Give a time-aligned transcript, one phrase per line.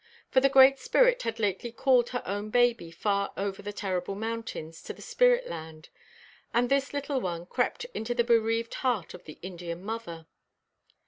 [0.31, 4.81] For the Great Spirit had lately called her own baby "far over the terrible mountains"
[4.81, 5.89] to the spirit land.
[6.55, 10.25] And this little one crept into the bereaved heart of the Indian mother.